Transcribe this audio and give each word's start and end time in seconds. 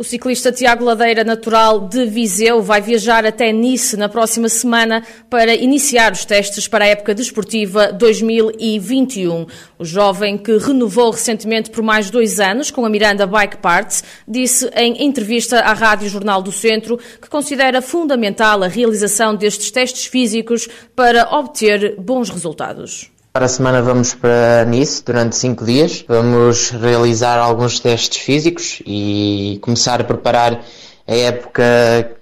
O 0.00 0.02
ciclista 0.02 0.50
Tiago 0.50 0.82
Ladeira, 0.82 1.22
natural 1.22 1.86
de 1.86 2.06
Viseu, 2.06 2.62
vai 2.62 2.80
viajar 2.80 3.26
até 3.26 3.52
Nice 3.52 3.98
na 3.98 4.08
próxima 4.08 4.48
semana 4.48 5.06
para 5.28 5.54
iniciar 5.54 6.10
os 6.10 6.24
testes 6.24 6.66
para 6.66 6.86
a 6.86 6.88
época 6.88 7.14
desportiva 7.14 7.92
2021. 7.92 9.46
O 9.78 9.84
jovem, 9.84 10.38
que 10.38 10.56
renovou 10.56 11.10
recentemente 11.10 11.68
por 11.68 11.82
mais 11.84 12.08
dois 12.08 12.40
anos 12.40 12.70
com 12.70 12.86
a 12.86 12.88
Miranda 12.88 13.26
Bike 13.26 13.58
Parts, 13.58 14.02
disse 14.26 14.70
em 14.74 15.04
entrevista 15.04 15.60
à 15.60 15.74
Rádio 15.74 16.08
Jornal 16.08 16.40
do 16.40 16.50
Centro 16.50 16.98
que 17.20 17.28
considera 17.28 17.82
fundamental 17.82 18.62
a 18.62 18.68
realização 18.68 19.36
destes 19.36 19.70
testes 19.70 20.06
físicos 20.06 20.66
para 20.96 21.28
obter 21.30 21.96
bons 22.00 22.30
resultados. 22.30 23.10
Para 23.32 23.46
a 23.46 23.48
semana 23.48 23.80
vamos 23.80 24.12
para 24.12 24.64
Nice 24.64 25.04
durante 25.04 25.36
cinco 25.36 25.64
dias. 25.64 26.04
Vamos 26.08 26.70
realizar 26.70 27.38
alguns 27.38 27.78
testes 27.78 28.18
físicos 28.18 28.82
e 28.84 29.60
começar 29.62 30.00
a 30.00 30.04
preparar 30.04 30.60
a 31.06 31.14
época 31.14 31.62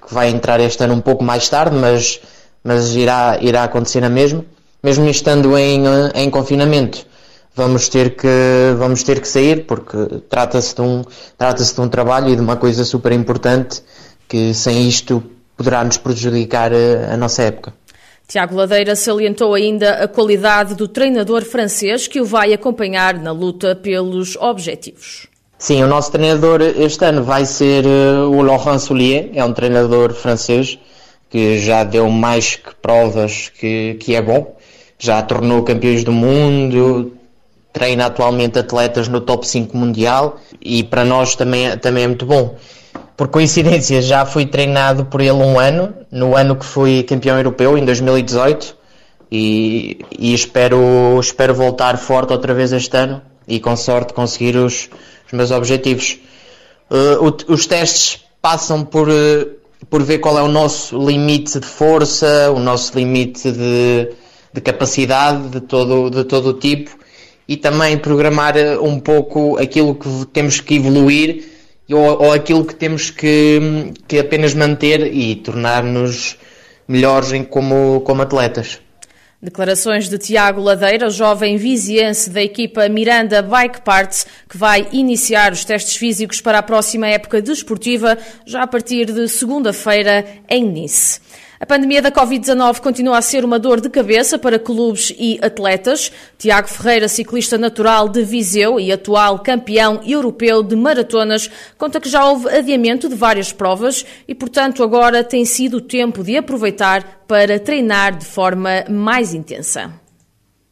que 0.07 0.13
vai 0.13 0.29
entrar 0.29 0.61
este 0.61 0.85
ano 0.85 0.93
um 0.93 1.01
pouco 1.01 1.25
mais 1.25 1.49
tarde, 1.49 1.75
mas, 1.75 2.21
mas 2.63 2.95
irá, 2.95 3.39
irá 3.41 3.65
acontecer 3.65 4.03
na 4.03 4.11
mesma. 4.11 4.45
Mesmo 4.83 5.09
estando 5.09 5.57
em, 5.57 5.83
em 6.15 6.29
confinamento, 6.29 7.07
vamos 7.57 7.89
ter 7.89 8.15
que, 8.15 8.29
vamos 8.77 9.03
ter 9.03 9.19
que 9.23 9.29
sair 9.29 9.65
porque 9.65 9.97
trata-se 10.29 10.75
de, 10.75 10.83
um, 10.83 11.03
trata 11.39 11.65
de 11.65 11.81
um 11.81 11.89
trabalho 11.89 12.29
e 12.29 12.37
de 12.37 12.43
uma 12.43 12.57
coisa 12.57 12.85
super 12.85 13.13
importante 13.13 13.83
que 14.29 14.53
sem 14.53 14.87
isto 14.87 15.23
poderá 15.57 15.83
nos 15.83 15.97
prejudicar 15.97 16.71
a, 16.71 17.15
a 17.15 17.17
nossa 17.17 17.45
época. 17.45 17.78
Tiago 18.29 18.55
Ladeira 18.55 18.95
salientou 18.95 19.55
ainda 19.55 20.05
a 20.05 20.07
qualidade 20.07 20.75
do 20.75 20.87
treinador 20.87 21.47
francês 21.47 22.07
que 22.07 22.21
o 22.21 22.27
vai 22.27 22.53
acompanhar 22.53 23.15
na 23.15 23.33
luta 23.33 23.75
pelos 23.75 24.37
objetivos. 24.37 25.27
Sim, 25.59 25.83
o 25.83 25.87
nosso 25.87 26.13
treinador 26.13 26.61
este 26.61 27.07
ano 27.07 27.25
vai 27.25 27.47
ser 27.47 27.87
eh, 27.87 28.19
o 28.19 28.43
Laurent 28.43 28.81
Soulier, 28.81 29.31
é 29.33 29.43
um 29.43 29.55
treinador 29.55 30.13
francês 30.13 30.79
que 31.31 31.59
já 31.59 31.83
deu 31.85 32.11
mais 32.11 32.55
que 32.55 32.75
provas 32.83 33.51
que, 33.59 33.95
que 33.95 34.15
é 34.15 34.21
bom, 34.21 34.59
já 34.99 35.23
tornou 35.23 35.63
campeões 35.63 36.05
do 36.05 36.13
mundo, 36.13 37.15
treina 37.73 38.07
atualmente 38.07 38.59
atletas 38.59 39.09
no 39.09 39.23
top 39.23 39.49
5 39.49 39.75
mundial 39.75 40.39
e 40.61 40.83
para 40.83 41.03
nós 41.03 41.35
também, 41.35 41.79
também 41.79 42.05
é 42.05 42.07
muito 42.07 42.27
bom 42.27 42.57
por 43.19 43.27
coincidência, 43.27 44.01
já 44.01 44.25
fui 44.25 44.47
treinado 44.47 45.05
por 45.07 45.21
ele 45.21 45.33
um 45.33 45.59
ano, 45.59 45.93
no 46.09 46.37
ano 46.37 46.55
que 46.55 46.65
fui 46.65 47.03
campeão 47.03 47.37
europeu, 47.37 47.77
em 47.77 47.85
2018, 47.85 48.77
e, 49.31 49.99
e 50.17 50.33
espero, 50.33 51.19
espero 51.21 51.53
voltar 51.53 51.99
forte 51.99 52.33
outra 52.33 52.55
vez 52.55 52.73
este 52.73 52.97
ano 52.97 53.21
e 53.49 53.59
com 53.59 53.77
sorte 53.77 54.15
conseguir 54.15 54.57
os, 54.57 54.89
os 55.27 55.33
meus 55.33 55.51
objetivos. 55.51 56.21
Uh, 56.89 57.27
o, 57.27 57.53
os 57.53 57.67
testes 57.67 58.25
passam 58.41 58.85
por, 58.85 59.09
uh, 59.09 59.51
por 59.91 60.05
ver 60.05 60.19
qual 60.19 60.39
é 60.39 60.43
o 60.43 60.49
nosso 60.49 60.97
limite 60.97 61.59
de 61.59 61.67
força, 61.67 62.53
o 62.55 62.61
nosso 62.61 62.97
limite 62.97 63.51
de, 63.51 64.13
de 64.53 64.61
capacidade 64.61 65.49
de 65.49 65.61
todo, 65.61 66.09
de 66.09 66.23
todo 66.23 66.51
o 66.51 66.55
tipo 66.55 66.97
e 67.49 67.57
também 67.57 67.99
programar 67.99 68.55
uh, 68.57 68.87
um 68.87 69.01
pouco 69.01 69.59
aquilo 69.59 69.97
que 69.97 70.25
temos 70.27 70.61
que 70.61 70.77
evoluir 70.77 71.58
ou, 71.95 72.23
ou 72.23 72.33
aquilo 72.33 72.65
que 72.65 72.75
temos 72.75 73.11
que, 73.11 73.93
que 74.07 74.19
apenas 74.19 74.55
manter 74.55 75.13
e 75.13 75.37
tornar-nos 75.37 76.37
melhores 76.87 77.33
em, 77.33 77.45
como, 77.45 78.01
como 78.03 78.23
atletas. 78.23 78.81
Declarações 79.41 80.09
de 80.09 80.19
Tiago 80.19 80.61
Ladeira, 80.61 81.09
jovem 81.11 81.57
viziense 81.57 82.29
da 82.29 82.43
equipa 82.43 82.89
Miranda 82.89 83.41
Bike 83.41 83.83
Parts, 83.83 84.27
que 84.49 84.57
vai 84.57 84.89
iniciar 84.91 85.53
os 85.53 85.65
testes 85.65 85.95
físicos 85.95 86.41
para 86.41 86.59
a 86.59 86.63
próxima 86.63 87.07
época 87.07 87.41
desportiva, 87.41 88.19
já 88.45 88.63
a 88.63 88.67
partir 88.67 89.13
de 89.13 89.29
segunda-feira 89.29 90.27
em 90.49 90.65
Nice. 90.65 91.21
A 91.61 91.67
pandemia 91.67 92.01
da 92.01 92.13
Covid-19 92.13 92.81
continua 92.81 93.19
a 93.19 93.23
ser 93.23 93.45
uma 93.45 93.59
dor 93.59 93.81
de 93.81 93.91
cabeça 93.91 94.39
para 94.39 94.61
clubes 94.61 95.13
e 95.19 95.41
atletas. 95.43 96.13
Tiago 96.39 96.69
Ferreira, 96.69 97.09
ciclista 97.09 97.59
natural 97.59 98.09
de 98.09 98.23
Viseu 98.23 98.79
e 98.79 98.93
atual 98.93 99.41
campeão 99.41 100.01
europeu 100.07 100.63
de 100.63 100.77
maratonas, 100.77 101.51
conta 101.77 102.01
que 102.01 102.09
já 102.09 102.25
houve 102.25 102.49
adiamento 102.49 103.09
de 103.09 103.17
várias 103.17 103.53
provas 103.53 104.07
e, 104.29 104.37
portanto, 104.37 104.85
agora 104.85 105.25
tem 105.25 105.45
sido 105.45 105.79
o 105.79 105.81
tempo 105.81 106.23
de 106.23 106.37
aproveitar 106.37 107.25
para 107.27 107.59
treinar 107.59 108.17
de 108.17 108.25
forma 108.25 108.85
mais 108.89 109.35
intensa. 109.35 109.93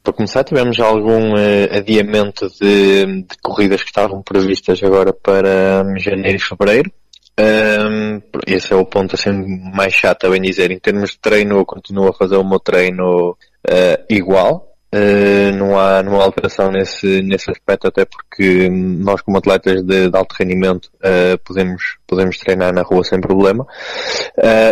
Para 0.05 0.13
começar, 0.13 0.45
tivemos 0.45 0.79
algum 0.79 1.33
uh, 1.33 1.77
adiamento 1.77 2.49
de, 2.61 3.23
de, 3.23 3.37
corridas 3.43 3.83
que 3.83 3.89
estavam 3.89 4.23
previstas 4.23 4.81
agora 4.85 5.13
para 5.13 5.85
janeiro 5.99 6.37
e 6.37 6.41
fevereiro. 6.41 6.93
Um, 7.39 8.23
esse 8.47 8.73
é 8.73 8.77
o 8.77 8.87
ponto 8.87 9.15
assim 9.15 9.31
mais 9.75 9.93
chato 9.93 10.27
a 10.27 10.31
bem 10.31 10.41
dizer. 10.41 10.71
Em 10.71 10.79
termos 10.79 11.11
de 11.11 11.19
treino, 11.19 11.59
eu 11.59 11.67
continuo 11.67 12.09
a 12.09 12.13
fazer 12.13 12.37
o 12.37 12.45
meu 12.45 12.59
treino 12.59 13.31
uh, 13.31 14.05
igual. 14.09 14.73
Uh, 14.95 15.55
não, 15.55 15.79
há, 15.79 16.03
não 16.03 16.19
há 16.19 16.25
alteração 16.25 16.71
nesse, 16.71 17.21
nesse 17.21 17.51
aspecto, 17.51 17.87
até 17.87 18.07
porque 18.07 18.71
nós 18.71 19.21
como 19.21 19.37
atletas 19.37 19.83
de, 19.83 20.09
de 20.09 20.17
alto 20.17 20.35
rendimento 20.39 20.87
uh, 20.97 21.37
podemos, 21.45 21.99
podemos 22.07 22.39
treinar 22.39 22.73
na 22.73 22.83
rua 22.83 23.05
sem 23.05 23.21
problema. 23.21 23.67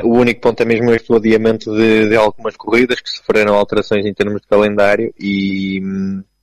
o 0.02 0.16
único 0.16 0.40
ponto 0.40 0.62
é 0.62 0.64
mesmo 0.64 0.92
este 0.92 1.12
adiamento 1.12 1.70
de, 1.76 2.08
de 2.08 2.16
algumas 2.16 2.56
corridas 2.56 3.00
que 3.00 3.10
sofreram 3.10 3.54
alterações 3.54 4.06
em 4.06 4.14
termos 4.14 4.40
de 4.40 4.48
calendário 4.48 5.12
e 5.18 5.82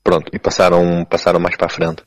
pronto, 0.03 0.29
e 0.33 0.37
passaram, 0.37 1.05
passaram 1.05 1.39
mais 1.39 1.55
para 1.55 1.67
a 1.67 1.69
frente. 1.69 2.03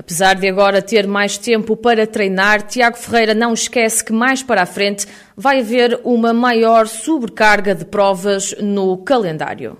Apesar 0.00 0.34
de 0.34 0.48
agora 0.48 0.80
ter 0.80 1.06
mais 1.06 1.36
tempo 1.36 1.76
para 1.76 2.06
treinar, 2.06 2.62
Tiago 2.62 2.96
Ferreira 2.96 3.34
não 3.34 3.52
esquece 3.52 4.02
que 4.02 4.14
mais 4.14 4.42
para 4.42 4.62
a 4.62 4.66
frente 4.66 5.06
vai 5.36 5.60
haver 5.60 6.00
uma 6.02 6.32
maior 6.32 6.86
sobrecarga 6.86 7.74
de 7.74 7.84
provas 7.84 8.56
no 8.58 8.96
calendário. 8.96 9.76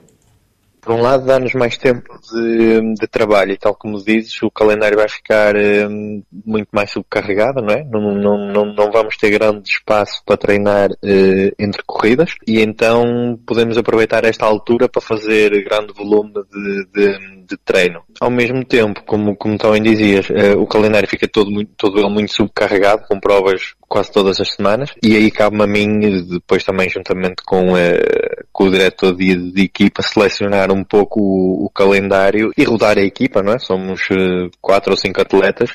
Por 0.79 0.93
um 0.93 1.01
lado, 1.01 1.25
dá-nos 1.25 1.55
mais 1.55 1.79
tempo 1.79 2.19
de, 2.33 2.95
de, 3.01 3.07
trabalho 3.07 3.53
e, 3.53 3.57
tal 3.57 3.75
como 3.75 4.03
dizes, 4.03 4.43
o 4.43 4.51
calendário 4.51 4.99
vai 4.99 5.09
ficar 5.09 5.55
um, 5.57 6.23
muito 6.45 6.69
mais 6.71 6.91
subcarregado, 6.91 7.63
não 7.63 7.73
é? 7.73 7.85
Não, 7.85 8.15
não, 8.15 8.53
não, 8.53 8.75
não, 8.75 8.91
vamos 8.91 9.17
ter 9.17 9.31
grande 9.31 9.71
espaço 9.71 10.23
para 10.25 10.37
treinar 10.37 10.91
uh, 10.91 11.55
entre 11.59 11.83
corridas 11.87 12.35
e 12.47 12.61
então 12.61 13.39
podemos 13.47 13.79
aproveitar 13.79 14.25
esta 14.25 14.45
altura 14.45 14.87
para 14.87 15.01
fazer 15.01 15.51
grande 15.65 15.95
volume 15.95 16.33
de, 16.33 16.87
de 16.93 17.40
de 17.51 17.57
treino. 17.57 18.03
Ao 18.21 18.31
mesmo 18.31 18.65
tempo, 18.65 19.03
como, 19.05 19.35
como 19.35 19.59
também 19.59 19.83
dizias, 19.83 20.29
uh, 20.31 20.59
o 20.59 20.67
calendário 20.67 21.09
fica 21.09 21.27
todo, 21.27 21.51
muito, 21.51 21.73
todo 21.77 21.99
ele 21.99 22.09
muito 22.09 22.33
subcarregado, 22.33 23.03
com 23.09 23.19
provas 23.19 23.75
quase 23.89 24.13
todas 24.13 24.41
as 24.41 24.55
semanas, 24.55 24.91
e 25.03 25.17
aí 25.17 25.33
cabe-me 25.33 25.65
a 25.65 25.67
mim, 25.67 25.99
depois 26.29 26.63
também 26.63 26.89
juntamente 26.89 27.43
com, 27.45 27.73
uh, 27.73 28.45
com 28.53 28.65
o 28.65 28.71
diretor 28.71 29.17
de, 29.17 29.51
de, 29.51 29.63
equipa, 29.63 30.01
selecionar 30.01 30.71
um 30.71 30.85
pouco 30.85 31.21
o, 31.21 31.65
o, 31.65 31.71
calendário 31.71 32.53
e 32.57 32.63
rodar 32.63 32.99
a 32.99 33.03
equipa, 33.03 33.43
não 33.43 33.55
é? 33.55 33.59
Somos 33.59 34.03
uh, 34.11 34.49
quatro 34.61 34.93
ou 34.93 34.97
cinco 34.97 35.21
atletas, 35.21 35.71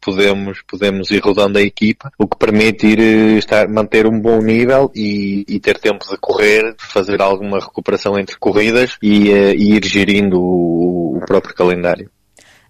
podemos, 0.00 0.62
podemos 0.68 1.10
ir 1.10 1.18
rodando 1.18 1.58
a 1.58 1.62
equipa, 1.62 2.12
o 2.16 2.28
que 2.28 2.36
permite 2.36 2.86
ir 2.86 3.00
estar, 3.38 3.66
manter 3.66 4.06
um 4.06 4.20
bom 4.20 4.38
nível 4.40 4.90
e, 4.94 5.44
e 5.48 5.58
ter 5.58 5.78
tempo 5.78 6.06
de 6.08 6.16
correr, 6.18 6.74
fazer 6.78 7.20
alguma 7.20 7.58
recuperação 7.58 8.18
entre 8.18 8.36
corridas 8.38 8.96
e, 9.02 9.30
e 9.30 9.76
ir 9.76 9.84
gerindo 9.84 10.40
o 10.40 10.91
o, 10.92 11.20
próprio 11.26 11.54
calendário. 11.54 12.10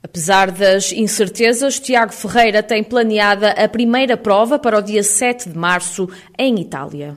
Apesar 0.02 0.50
das 0.50 0.92
incertezas, 0.92 1.78
Tiago 1.78 2.12
Ferreira 2.12 2.62
tem 2.62 2.82
planeada 2.82 3.50
a 3.50 3.68
primeira 3.68 4.16
prova 4.16 4.58
para 4.58 4.78
o 4.78 4.82
dia 4.82 5.02
7 5.02 5.50
de 5.50 5.56
março 5.56 6.08
em 6.36 6.60
Itália. 6.60 7.16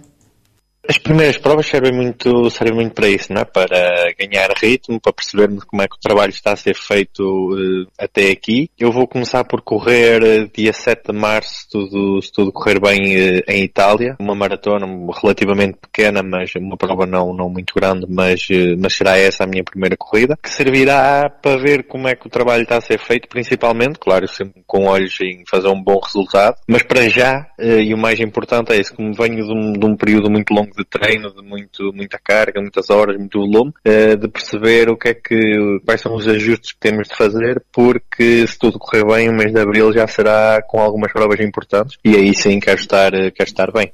As 0.88 1.00
primeiras 1.00 1.38
provas 1.38 1.66
servem 1.66 1.92
muito, 1.92 2.50
servem 2.52 2.76
muito 2.76 2.94
para 2.94 3.10
isso, 3.10 3.34
não 3.34 3.42
é? 3.42 3.46
Para 3.46 4.14
ganhar 4.20 4.52
ritmo, 4.56 5.02
para 5.02 5.14
percebermos 5.14 5.64
como 5.64 5.82
é 5.82 5.88
que 5.88 5.96
o 5.96 6.00
trabalho 6.00 6.30
está 6.30 6.54
a 6.54 6.56
ser 6.56 6.76
feito 6.76 7.24
uh, 7.24 7.88
até 7.98 8.30
aqui. 8.30 8.70
Eu 8.78 8.92
vou 8.92 9.08
começar 9.08 9.44
por 9.46 9.62
correr 9.62 10.22
uh, 10.22 10.50
dia 10.56 10.72
7 10.72 11.12
de 11.12 11.18
março, 11.18 11.62
se 11.62 11.70
tudo, 11.70 12.22
se 12.22 12.32
tudo 12.32 12.52
correr 12.52 12.80
bem 12.80 13.00
uh, 13.16 13.42
em 13.48 13.64
Itália. 13.64 14.16
Uma 14.20 14.36
maratona 14.36 14.86
relativamente 15.22 15.80
pequena, 15.82 16.22
mas 16.22 16.54
uma 16.56 16.78
prova 16.78 17.08
não, 17.08 17.34
não 17.34 17.50
muito 17.50 17.74
grande, 17.74 18.06
mas, 18.08 18.48
mas 18.78 18.94
será 18.94 19.18
essa 19.18 19.44
a 19.44 19.48
minha 19.48 19.64
primeira 19.64 19.98
corrida, 19.98 20.38
que 20.42 20.50
servirá 20.50 21.30
para 21.30 21.58
ver 21.58 21.88
como 21.88 22.08
é 22.08 22.16
que 22.16 22.28
o 22.28 22.30
trabalho 22.30 22.62
está 22.62 22.78
a 22.78 22.82
ser 22.82 23.00
feito, 23.00 23.28
principalmente, 23.28 23.98
claro, 23.98 24.28
sempre 24.28 24.62
com 24.68 24.86
olhos 24.86 25.18
em 25.22 25.44
fazer 25.50 25.68
um 25.68 25.82
bom 25.82 26.00
resultado. 26.00 26.58
Mas 26.68 26.84
para 26.84 27.10
já, 27.10 27.48
e 27.60 27.94
o 27.94 27.98
mais 27.98 28.20
importante 28.20 28.72
é 28.72 28.80
isso, 28.80 28.94
como 28.94 29.14
venho 29.14 29.44
de 29.44 29.52
um, 29.52 29.74
de 29.74 29.86
um 29.86 29.96
período 29.96 30.30
muito 30.30 30.54
longo 30.54 30.75
de 30.75 30.83
treino, 30.86 31.33
de 31.33 31.42
muito, 31.42 31.92
muita 31.94 32.19
carga, 32.24 32.62
muitas 32.62 32.89
horas, 32.89 33.18
muito 33.18 33.39
volume, 33.39 33.72
uh, 33.88 34.18
de 34.18 34.27
perceber 34.27 34.89
o 34.89 34.98
que 34.98 35.10
é 35.10 35.13
que, 35.13 35.80
quais 35.86 36.01
são 36.01 36.16
os 36.16 36.27
ajustes 36.27 36.74
que 36.74 36.80
temos 36.80 37.07
de 37.07 37.16
fazer, 37.16 37.63
porque 37.72 38.45
se 38.48 38.57
tudo 38.57 38.80
correr 38.80 39.06
bem, 39.06 39.30
o 39.30 39.33
mês 39.33 39.51
de 39.51 39.60
Abril 39.60 39.94
já 39.94 40.07
será 40.07 40.62
com 40.68 40.80
algumas 40.80 41.12
provas 41.12 41.39
importantes 41.39 41.98
e 42.04 42.16
aí 42.16 42.33
sim 42.33 42.60
quero 42.60 42.80
estar, 42.80 43.12
quero 43.12 43.50
estar 43.50 43.72
bem. 43.72 43.92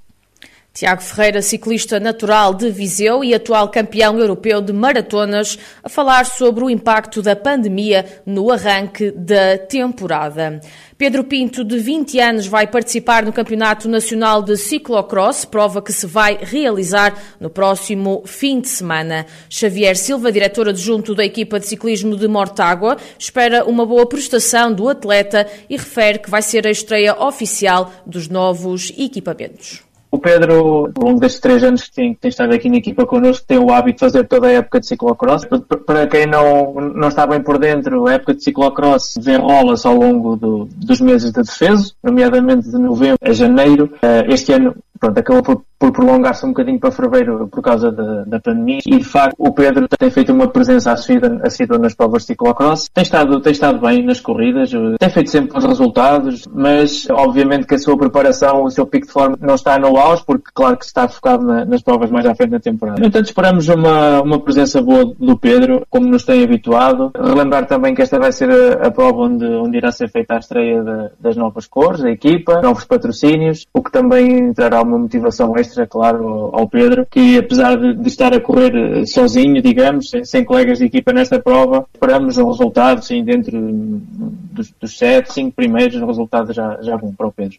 Tiago 0.74 1.02
Ferreira, 1.02 1.42
ciclista 1.42 2.00
natural 2.00 2.54
de 2.54 2.70
Viseu 2.72 3.26
e 3.26 3.34
atual 3.34 3.68
campeão 3.68 4.18
europeu 4.18 4.62
de 4.62 4.72
maratonas, 4.72 5.60
a 5.84 5.90
falar 5.90 6.26
sobre 6.26 6.64
o 6.64 6.70
impacto 6.70 7.22
da 7.22 7.36
pandemia 7.36 8.06
no 8.26 8.50
arranque 8.50 9.12
da 9.12 9.58
temporada. 9.58 10.62
Pedro 10.98 11.26
Pinto, 11.26 11.66
de 11.66 11.78
20 11.78 12.20
anos, 12.22 12.48
vai 12.48 12.68
participar 12.68 13.26
no 13.26 13.34
Campeonato 13.34 13.90
Nacional 13.90 14.42
de 14.42 14.56
Ciclocross, 14.56 15.44
prova 15.44 15.82
que 15.82 15.92
se 15.92 16.08
vai 16.08 16.40
realizar 16.42 17.22
no 17.38 17.50
próximo 17.50 18.24
fim 18.26 18.62
de 18.62 18.70
semana. 18.70 19.26
Xavier 19.50 19.98
Silva, 19.98 20.32
diretor 20.32 20.70
adjunto 20.70 21.14
da 21.14 21.26
equipa 21.26 21.60
de 21.60 21.68
ciclismo 21.68 22.16
de 22.16 22.30
Mortágua, 22.30 22.96
espera 23.20 23.66
uma 23.66 23.86
boa 23.86 24.08
prestação 24.08 24.72
do 24.72 24.88
atleta 24.88 25.46
e 25.70 25.76
refere 25.76 26.20
que 26.20 26.30
vai 26.30 26.42
ser 26.42 26.66
a 26.66 26.72
estreia 26.72 27.22
oficial 27.22 27.92
dos 28.06 28.30
novos 28.30 28.94
equipamentos. 28.98 29.91
O 30.12 30.20
Pedro, 30.20 30.92
ao 30.94 31.04
longo 31.06 31.22
destes 31.22 31.40
três 31.40 31.64
anos 31.64 31.84
que 31.84 31.94
tem, 31.94 32.14
tem, 32.14 32.30
estado 32.30 32.54
aqui 32.54 32.70
na 32.70 32.76
equipa 32.76 33.06
connosco, 33.06 33.46
tem 33.48 33.58
o 33.58 33.72
hábito 33.72 33.96
de 33.96 34.12
fazer 34.12 34.28
toda 34.28 34.48
a 34.48 34.52
época 34.52 34.82
de 34.82 34.88
ciclocross. 34.88 35.46
Para 35.86 36.06
quem 36.06 36.26
não, 36.26 36.74
não 36.74 37.08
está 37.08 37.26
bem 37.26 37.42
por 37.42 37.58
dentro, 37.58 38.08
a 38.08 38.14
época 38.14 38.34
de 38.34 38.44
ciclocross 38.44 39.14
desenrola-se 39.16 39.88
ao 39.88 39.96
longo 39.96 40.36
do, 40.36 40.68
dos 40.76 41.00
meses 41.00 41.32
de 41.32 41.42
defesa, 41.42 41.94
nomeadamente 42.04 42.70
de 42.70 42.78
novembro 42.78 43.18
a 43.24 43.32
janeiro. 43.32 43.90
Eh, 44.02 44.26
este 44.28 44.52
ano 44.52 44.76
pronto, 45.02 45.18
acabou 45.18 45.42
por, 45.42 45.66
por 45.80 45.92
prolongar-se 45.92 46.46
um 46.46 46.50
bocadinho 46.50 46.80
para 46.80 46.92
fevereiro 46.92 47.48
por 47.48 47.62
causa 47.62 47.92
da, 47.92 48.40
pandemia 48.40 48.80
e 48.86 48.98
de 48.98 49.04
facto 49.04 49.36
o 49.38 49.52
Pedro 49.52 49.88
tem 49.88 50.12
feito 50.12 50.32
uma 50.32 50.48
presença 50.48 50.92
assídua, 50.92 51.42
assídua 51.44 51.80
nas 51.80 51.96
provas 51.96 52.22
de 52.22 52.28
ciclocross, 52.28 52.88
tem 52.94 53.02
estado, 53.02 53.42
tem 53.42 53.52
estado 53.52 53.80
bem 53.80 54.06
nas 54.06 54.20
corridas, 54.20 54.70
tem 54.72 55.10
feito 55.10 55.30
sempre 55.32 55.54
bons 55.54 55.66
resultados, 55.66 56.48
mas 56.54 57.08
obviamente 57.10 57.66
que 57.66 57.76
a 57.76 57.80
sua 57.80 57.98
preparação, 57.98 58.64
o 58.64 58.70
seu 58.70 58.86
pico 58.86 59.08
de 59.08 59.12
forma 59.12 59.38
não 59.42 59.56
está 59.56 59.80
no 59.80 59.98
auge, 59.98 60.24
porque 60.26 60.52
claro 60.54 60.78
que 60.78 60.86
está 60.86 61.08
focado 61.08 61.46
na, 61.46 61.66
nas 61.66 61.82
provas 61.82 62.12
mais 62.12 62.26
à 62.26 62.36
frente 62.36 62.52
da 62.52 62.60
temporada. 62.60 63.00
No 63.00 63.08
entanto, 63.08 63.26
esperamos 63.26 63.68
uma, 63.68 64.22
uma 64.22 64.40
presença 64.40 64.82
boa 64.82 65.14
do 65.18 65.38
Pedro, 65.38 65.84
como 65.90 66.08
nos 66.08 66.24
tem 66.24 66.44
habituado. 66.44 67.12
Relembrar 67.16 67.66
também 67.66 67.96
que 67.96 68.02
esta 68.02 68.20
vai 68.20 68.32
ser 68.32 68.50
a, 68.52 68.88
a 68.88 68.92
prova 68.92 69.24
onde, 69.24 69.46
onde 69.46 69.78
irá 69.78 69.92
ser 69.92 70.10
feita 70.10 70.36
a 70.36 70.40
estreia 70.40 70.84
de, 70.84 71.10
das 71.20 71.36
novas 71.36 71.66
cores, 71.66 72.02
da 72.02 72.12
equipa, 72.12 72.62
novos 72.62 72.86
patrocínios, 72.86 73.66
o 73.74 73.82
que 73.82 73.92
também 73.92 74.54
trará 74.54 74.82
uma 74.82 74.91
uma 74.92 75.00
motivação 75.00 75.58
extra, 75.58 75.88
claro, 75.88 76.50
ao 76.54 76.68
Pedro, 76.68 77.08
que 77.10 77.38
apesar 77.38 77.76
de, 77.78 78.08
estar 78.08 78.34
a 78.34 78.40
correr 78.40 78.76
eh, 78.76 79.06
sozinho, 79.06 79.62
digamos, 79.62 80.10
sem, 80.10 80.26
sem, 80.26 80.44
colegas 80.44 80.80
de 80.80 80.86
equipa 80.86 81.14
nesta 81.14 81.40
prova, 81.40 81.86
esperamos 81.94 82.38
um 82.38 82.48
resultado, 82.50 83.04
sim, 83.04 83.24
dentro 83.24 83.58
dos, 83.60 84.72
dos 84.80 84.98
sete, 84.98 85.34
cinco 85.34 85.56
primeiros, 85.56 86.02
um 86.02 86.06
resultado 86.06 86.54
já, 86.54 86.78
já 86.82 86.98
bom 86.98 87.14
para 87.14 87.28
o 87.28 87.32
Pedro. 87.32 87.58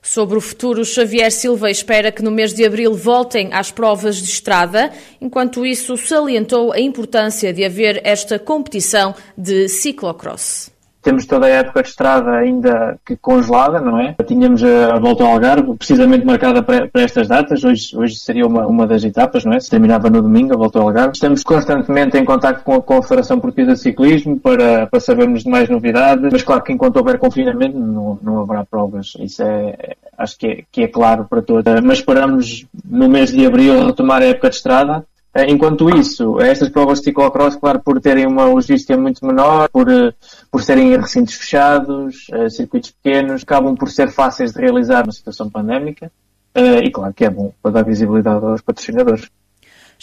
Sobre 0.00 0.36
o 0.36 0.40
futuro, 0.40 0.84
Xavier 0.84 1.30
Silva 1.30 1.70
espera 1.70 2.10
que 2.10 2.22
no 2.22 2.30
mês 2.30 2.52
de 2.52 2.64
abril 2.64 2.92
voltem 2.92 3.50
às 3.52 3.70
provas 3.70 4.16
de 4.16 4.24
estrada. 4.24 4.90
Enquanto 5.20 5.64
isso, 5.64 5.96
salientou 5.96 6.72
a 6.72 6.80
importância 6.80 7.52
de 7.52 7.64
haver 7.64 8.00
esta 8.04 8.36
competição 8.36 9.14
de 9.38 9.68
ciclocross 9.68 10.72
temos 11.02 11.26
toda 11.26 11.46
a 11.46 11.50
época 11.50 11.82
de 11.82 11.88
estrada 11.88 12.30
ainda 12.32 12.98
que 13.04 13.16
congelada, 13.16 13.80
não 13.80 13.98
é? 13.98 14.14
Tínhamos 14.24 14.62
a 14.62 14.98
volta 14.98 15.24
ao 15.24 15.32
Algarve, 15.32 15.74
precisamente 15.76 16.24
marcada 16.24 16.62
para, 16.62 16.88
estas 16.94 17.28
datas. 17.28 17.64
Hoje, 17.64 17.96
hoje 17.96 18.16
seria 18.16 18.46
uma, 18.46 18.66
uma 18.66 18.86
das 18.86 19.02
etapas, 19.02 19.44
não 19.44 19.52
é? 19.52 19.60
Se 19.60 19.68
terminava 19.68 20.08
no 20.08 20.22
domingo 20.22 20.54
a 20.54 20.56
volta 20.56 20.78
ao 20.78 20.86
Algarve. 20.86 21.12
Estamos 21.14 21.42
constantemente 21.42 22.16
em 22.16 22.24
contato 22.24 22.62
com 22.62 22.74
a, 22.74 22.82
com 22.82 22.98
a 22.98 23.02
Federação 23.02 23.40
Portuguesa 23.40 23.72
de 23.72 23.80
Ciclismo 23.80 24.38
para, 24.38 24.86
para 24.86 25.00
sabermos 25.00 25.42
de 25.42 25.50
mais 25.50 25.68
novidades, 25.68 26.28
mas 26.30 26.42
claro 26.42 26.62
que 26.62 26.72
enquanto 26.72 26.96
houver 26.96 27.18
confinamento 27.18 27.78
não, 27.78 28.18
não 28.22 28.40
haverá 28.40 28.64
provas. 28.64 29.12
Isso 29.18 29.42
é, 29.42 29.96
acho 30.16 30.38
que 30.38 30.46
é, 30.46 30.64
que 30.70 30.82
é 30.82 30.88
claro 30.88 31.26
para 31.28 31.42
todos. 31.42 31.64
Mas 31.82 31.98
esperamos 31.98 32.66
no 32.84 33.08
mês 33.08 33.32
de 33.32 33.44
abril 33.44 33.86
retomar 33.86 34.22
a 34.22 34.26
época 34.26 34.50
de 34.50 34.56
estrada 34.56 35.04
enquanto 35.48 35.88
isso, 35.88 36.40
estas 36.40 36.68
provas 36.68 36.98
de 36.98 37.04
ciclocross, 37.04 37.56
claro, 37.56 37.80
por 37.80 38.00
terem 38.00 38.26
uma 38.26 38.44
logística 38.44 38.96
muito 38.96 39.24
menor, 39.24 39.68
por, 39.70 39.88
eh, 39.90 40.12
por 40.50 40.62
serem 40.62 40.92
em 40.92 40.96
recintos 40.98 41.34
fechados, 41.34 42.26
eh, 42.32 42.50
circuitos 42.50 42.90
pequenos, 42.90 43.42
acabam 43.42 43.74
por 43.74 43.90
ser 43.90 44.10
fáceis 44.10 44.52
de 44.52 44.60
realizar 44.60 45.06
na 45.06 45.12
situação 45.12 45.48
pandémica. 45.48 46.10
E 46.54 46.90
claro 46.90 47.14
que 47.14 47.24
é 47.24 47.30
bom 47.30 47.50
para 47.62 47.72
dar 47.72 47.82
visibilidade 47.82 48.44
aos 48.44 48.60
patrocinadores. 48.60 49.30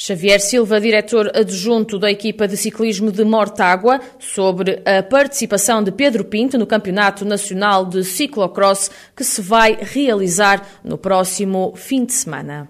Xavier 0.02 0.40
Silva, 0.40 0.80
diretor 0.80 1.30
adjunto 1.36 2.00
da 2.00 2.10
equipa 2.10 2.48
de 2.48 2.56
ciclismo 2.56 3.12
de 3.12 3.26
Mortágua, 3.26 4.00
sobre 4.18 4.82
a 4.86 5.04
participação 5.04 5.84
de 5.84 5.92
Pedro 5.92 6.24
Pinto 6.24 6.58
no 6.58 6.66
Campeonato 6.66 7.26
Nacional 7.26 7.86
de 7.86 8.06
Ciclocross 8.06 8.90
que 9.14 9.26
se 9.26 9.42
vai 9.42 9.78
realizar 9.80 10.66
no 10.86 10.98
próximo 10.98 11.74
fim 11.76 12.06
de 12.06 12.14
semana. 12.14 12.70